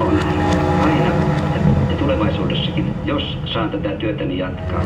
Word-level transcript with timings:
On. 0.00 0.18
Aina. 0.80 1.14
Ja 1.90 1.96
tulevaisuudessakin, 1.98 2.94
jos 3.04 3.38
saan 3.44 3.70
tätä 3.70 3.88
työtäni 3.88 4.28
niin 4.28 4.38
jatkaa. 4.38 4.82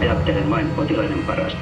Ajattelen 0.00 0.50
vain 0.50 0.70
potilaiden 0.76 1.18
parasta. 1.26 1.57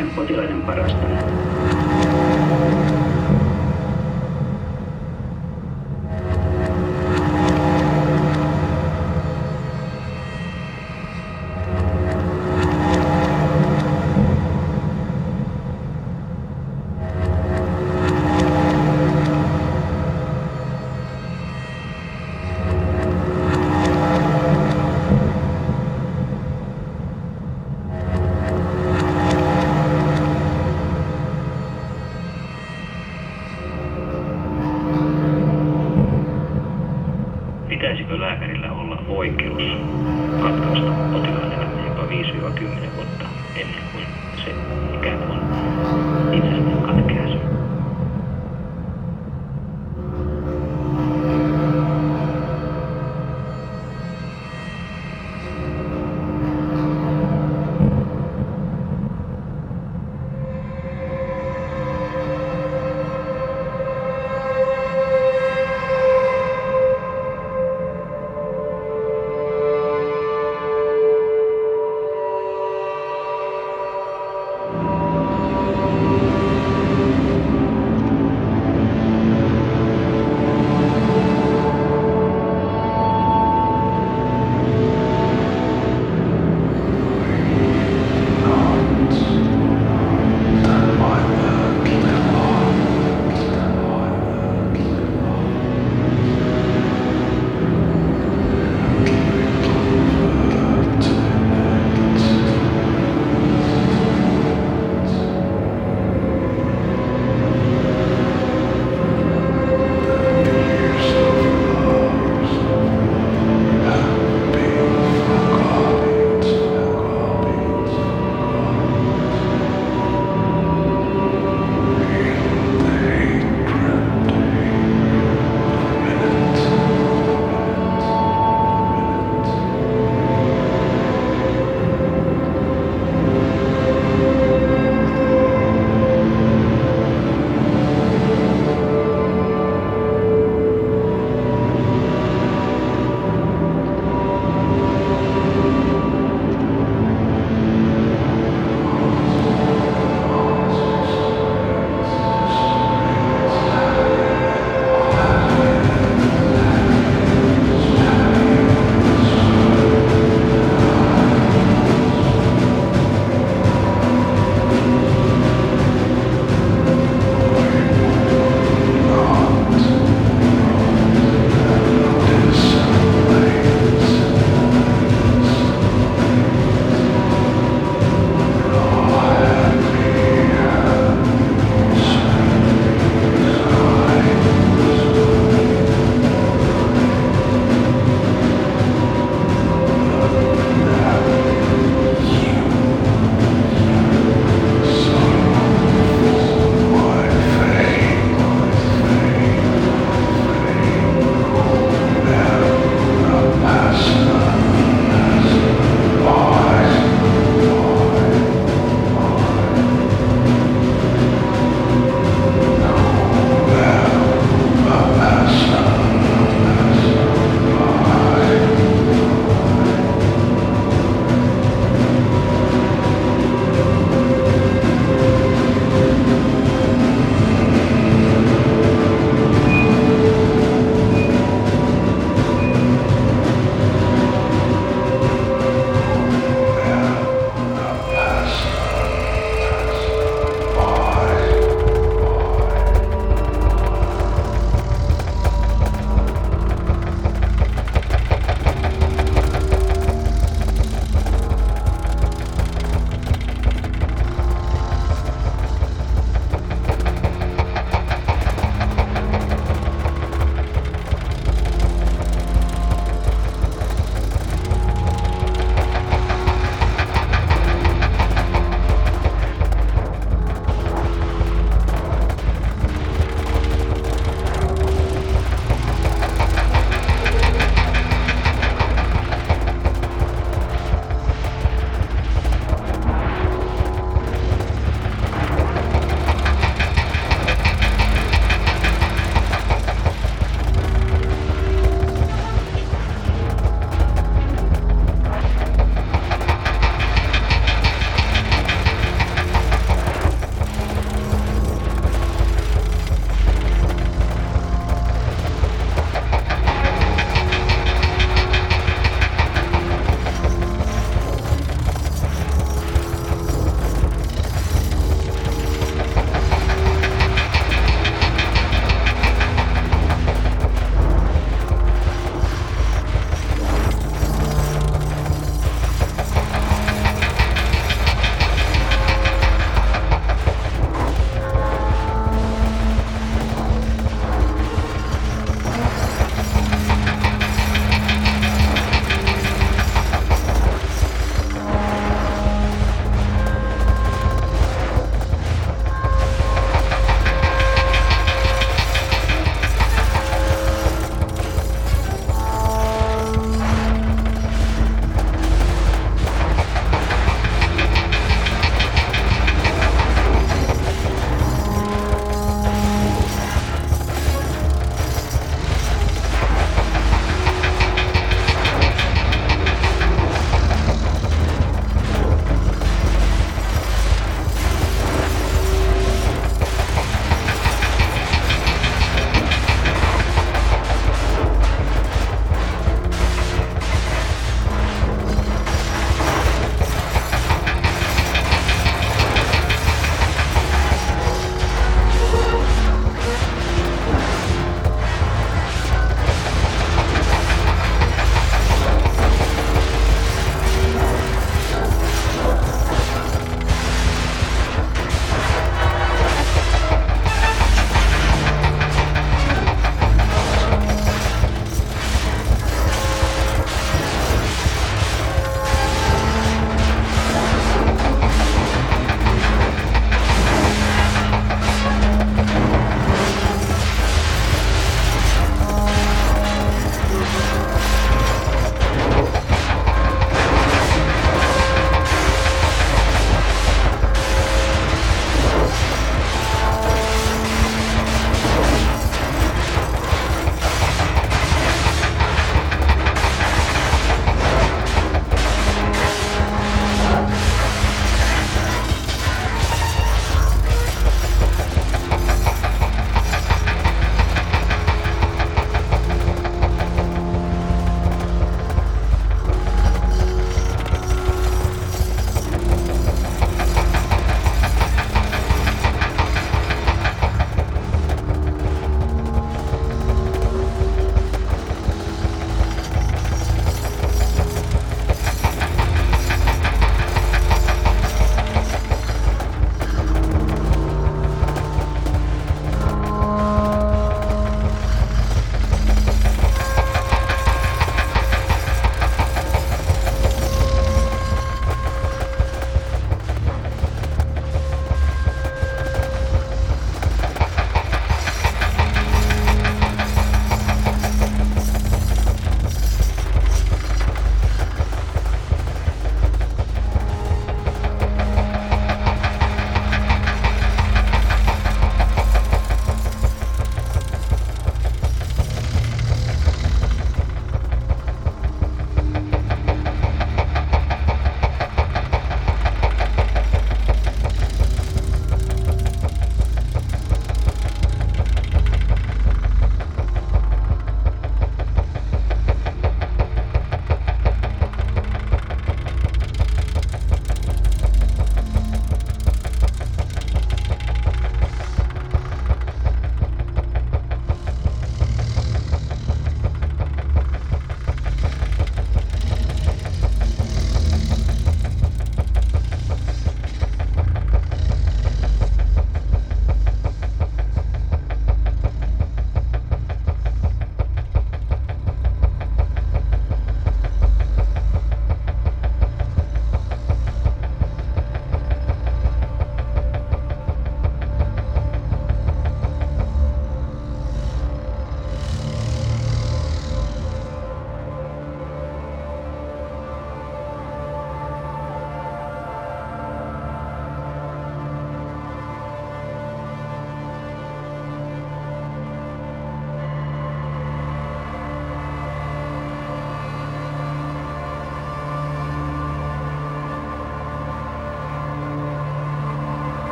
Ajattelen 0.00 0.36
vain 0.36 0.39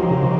Thank 0.00 0.30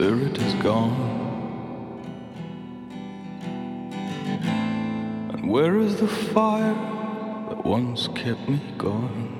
spirit 0.00 0.38
is 0.38 0.54
gone. 0.62 0.96
And 5.34 5.46
where 5.46 5.76
is 5.76 5.96
the 5.96 6.08
fire 6.08 6.72
that 7.50 7.66
once 7.66 8.08
kept 8.14 8.48
me 8.48 8.62
going? 8.78 9.39